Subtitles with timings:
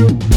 [0.00, 0.29] you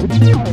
[0.00, 0.52] you.